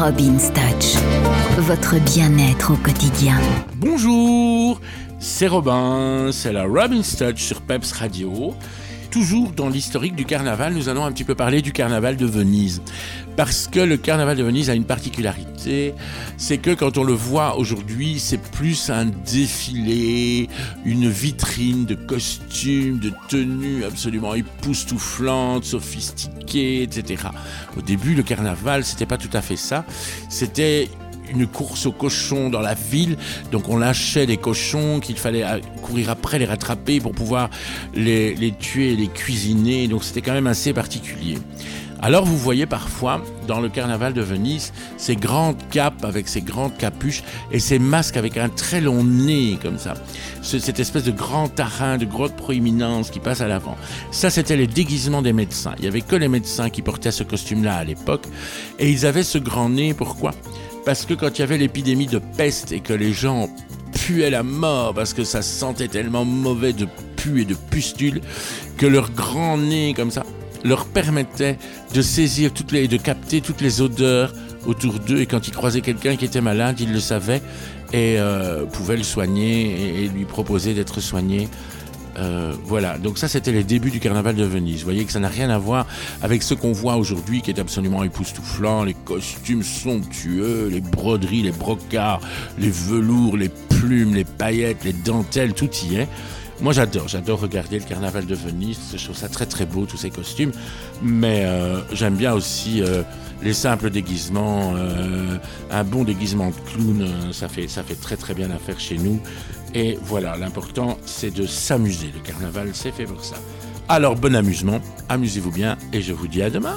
Robin's 0.00 0.52
Touch, 0.52 0.94
votre 1.58 1.98
bien-être 2.14 2.72
au 2.72 2.76
quotidien. 2.76 3.34
Bonjour, 3.74 4.80
c'est 5.18 5.48
Robin, 5.48 6.30
c'est 6.30 6.52
la 6.52 6.66
Robin's 6.66 7.16
Touch 7.16 7.42
sur 7.42 7.60
Peps 7.62 7.90
Radio. 7.90 8.54
Toujours 9.10 9.52
dans 9.52 9.70
l'historique 9.70 10.14
du 10.14 10.26
carnaval, 10.26 10.74
nous 10.74 10.90
allons 10.90 11.04
un 11.04 11.12
petit 11.12 11.24
peu 11.24 11.34
parler 11.34 11.62
du 11.62 11.72
carnaval 11.72 12.16
de 12.16 12.26
Venise. 12.26 12.82
Parce 13.36 13.66
que 13.66 13.80
le 13.80 13.96
carnaval 13.96 14.36
de 14.36 14.42
Venise 14.42 14.68
a 14.68 14.74
une 14.74 14.84
particularité, 14.84 15.94
c'est 16.36 16.58
que 16.58 16.74
quand 16.74 16.98
on 16.98 17.04
le 17.04 17.14
voit 17.14 17.56
aujourd'hui, 17.56 18.18
c'est 18.18 18.40
plus 18.40 18.90
un 18.90 19.06
défilé, 19.06 20.48
une 20.84 21.08
vitrine 21.08 21.86
de 21.86 21.94
costumes, 21.94 22.98
de 22.98 23.12
tenues 23.28 23.84
absolument 23.84 24.34
époustouflantes, 24.34 25.64
sophistiquées, 25.64 26.82
etc. 26.82 27.28
Au 27.78 27.80
début, 27.80 28.14
le 28.14 28.22
carnaval, 28.22 28.84
c'était 28.84 29.06
pas 29.06 29.18
tout 29.18 29.30
à 29.32 29.40
fait 29.40 29.56
ça. 29.56 29.86
C'était 30.28 30.88
une 31.30 31.46
course 31.46 31.86
aux 31.86 31.92
cochons 31.92 32.50
dans 32.50 32.60
la 32.60 32.74
ville. 32.74 33.16
Donc 33.52 33.68
on 33.68 33.76
lâchait 33.76 34.26
des 34.26 34.36
cochons 34.36 35.00
qu'il 35.00 35.16
fallait 35.16 35.44
courir 35.82 36.10
après, 36.10 36.38
les 36.38 36.46
rattraper 36.46 37.00
pour 37.00 37.12
pouvoir 37.12 37.50
les, 37.94 38.34
les 38.34 38.52
tuer, 38.52 38.96
les 38.96 39.08
cuisiner. 39.08 39.88
Donc 39.88 40.04
c'était 40.04 40.22
quand 40.22 40.32
même 40.34 40.46
assez 40.46 40.72
particulier. 40.72 41.38
Alors 42.00 42.24
vous 42.24 42.38
voyez 42.38 42.64
parfois 42.64 43.22
dans 43.48 43.60
le 43.60 43.68
carnaval 43.68 44.12
de 44.12 44.20
Venise 44.20 44.72
ces 44.96 45.16
grandes 45.16 45.56
capes 45.68 46.04
avec 46.04 46.28
ces 46.28 46.40
grandes 46.40 46.76
capuches 46.76 47.24
et 47.50 47.58
ces 47.58 47.80
masques 47.80 48.16
avec 48.16 48.36
un 48.36 48.48
très 48.48 48.80
long 48.80 49.02
nez 49.02 49.58
comme 49.60 49.78
ça. 49.78 49.94
Cette 50.40 50.78
espèce 50.78 51.02
de 51.02 51.10
grand 51.10 51.48
tarin, 51.48 51.98
de 51.98 52.04
grosse 52.04 52.30
proéminence 52.30 53.10
qui 53.10 53.18
passe 53.18 53.40
à 53.40 53.48
l'avant. 53.48 53.76
Ça 54.12 54.30
c'était 54.30 54.56
les 54.56 54.68
déguisements 54.68 55.22
des 55.22 55.32
médecins. 55.32 55.74
Il 55.78 55.86
y 55.86 55.88
avait 55.88 56.02
que 56.02 56.14
les 56.14 56.28
médecins 56.28 56.70
qui 56.70 56.82
portaient 56.82 57.10
ce 57.10 57.24
costume-là 57.24 57.78
à 57.78 57.84
l'époque 57.84 58.26
et 58.78 58.88
ils 58.90 59.04
avaient 59.04 59.24
ce 59.24 59.38
grand 59.38 59.68
nez. 59.68 59.92
Pourquoi? 59.92 60.30
Parce 60.88 61.04
que 61.04 61.12
quand 61.12 61.36
il 61.36 61.40
y 61.40 61.42
avait 61.42 61.58
l'épidémie 61.58 62.06
de 62.06 62.18
peste 62.18 62.72
et 62.72 62.80
que 62.80 62.94
les 62.94 63.12
gens 63.12 63.50
puaient 63.92 64.30
la 64.30 64.42
mort 64.42 64.94
parce 64.94 65.12
que 65.12 65.22
ça 65.22 65.42
sentait 65.42 65.86
tellement 65.86 66.24
mauvais 66.24 66.72
de 66.72 66.88
pu 67.16 67.42
et 67.42 67.44
de 67.44 67.52
pustules 67.54 68.22
que 68.78 68.86
leur 68.86 69.10
grand 69.10 69.58
nez 69.58 69.92
comme 69.94 70.10
ça 70.10 70.24
leur 70.64 70.86
permettait 70.86 71.58
de 71.92 72.00
saisir 72.00 72.54
toutes 72.54 72.72
les, 72.72 72.88
de 72.88 72.96
capter 72.96 73.42
toutes 73.42 73.60
les 73.60 73.82
odeurs 73.82 74.32
autour 74.64 74.98
d'eux. 74.98 75.20
Et 75.20 75.26
quand 75.26 75.46
ils 75.46 75.52
croisaient 75.52 75.82
quelqu'un 75.82 76.16
qui 76.16 76.24
était 76.24 76.40
malade, 76.40 76.80
ils 76.80 76.90
le 76.90 77.00
savaient 77.00 77.42
et 77.92 78.18
euh, 78.18 78.64
pouvaient 78.64 78.96
le 78.96 79.02
soigner 79.02 80.04
et 80.04 80.08
lui 80.08 80.24
proposer 80.24 80.72
d'être 80.72 81.02
soigné 81.02 81.50
euh, 82.16 82.54
voilà, 82.64 82.98
donc 82.98 83.18
ça 83.18 83.28
c'était 83.28 83.52
les 83.52 83.64
débuts 83.64 83.90
du 83.90 84.00
carnaval 84.00 84.34
de 84.34 84.44
Venise. 84.44 84.78
Vous 84.80 84.84
voyez 84.84 85.04
que 85.04 85.12
ça 85.12 85.20
n'a 85.20 85.28
rien 85.28 85.50
à 85.50 85.58
voir 85.58 85.86
avec 86.22 86.42
ce 86.42 86.54
qu'on 86.54 86.72
voit 86.72 86.96
aujourd'hui 86.96 87.42
qui 87.42 87.50
est 87.50 87.60
absolument 87.60 88.02
époustouflant, 88.04 88.84
les 88.84 88.94
costumes 88.94 89.62
somptueux, 89.62 90.68
les 90.70 90.80
broderies, 90.80 91.42
les 91.42 91.52
brocards, 91.52 92.20
les 92.58 92.70
velours, 92.70 93.36
les 93.36 93.48
plumes, 93.48 94.14
les 94.14 94.24
paillettes, 94.24 94.84
les 94.84 94.92
dentelles, 94.92 95.54
tout 95.54 95.70
y 95.90 95.96
est. 95.96 96.08
Moi 96.60 96.72
j'adore, 96.72 97.06
j'adore 97.06 97.40
regarder 97.40 97.78
le 97.78 97.84
carnaval 97.84 98.26
de 98.26 98.34
Venise, 98.34 98.80
je 98.96 99.04
trouve 99.04 99.16
ça 99.16 99.28
très 99.28 99.46
très 99.46 99.64
beau 99.64 99.86
tous 99.86 99.96
ces 99.96 100.10
costumes, 100.10 100.50
mais 101.02 101.44
euh, 101.44 101.80
j'aime 101.92 102.16
bien 102.16 102.32
aussi 102.32 102.82
euh, 102.82 103.02
les 103.42 103.52
simples 103.52 103.90
déguisements, 103.90 104.74
euh, 104.76 105.38
un 105.70 105.84
bon 105.84 106.04
déguisement 106.04 106.50
de 106.50 106.70
clown, 106.70 107.32
ça 107.32 107.48
fait, 107.48 107.68
ça 107.68 107.82
fait 107.82 107.94
très 107.94 108.16
très 108.16 108.34
bien 108.34 108.48
l'affaire 108.48 108.80
chez 108.80 108.98
nous. 108.98 109.20
Et 109.74 109.98
voilà, 110.02 110.36
l'important 110.36 110.98
c'est 111.04 111.30
de 111.30 111.46
s'amuser, 111.46 112.10
le 112.14 112.20
carnaval 112.20 112.70
c'est 112.72 112.92
fait 112.92 113.04
pour 113.04 113.24
ça. 113.24 113.36
Alors 113.88 114.16
bon 114.16 114.34
amusement, 114.34 114.80
amusez-vous 115.08 115.50
bien 115.52 115.76
et 115.92 116.02
je 116.02 116.12
vous 116.12 116.28
dis 116.28 116.42
à 116.42 116.50
demain. 116.50 116.76